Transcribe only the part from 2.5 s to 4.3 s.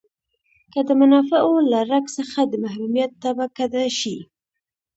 محرومیت تبه کډه شي.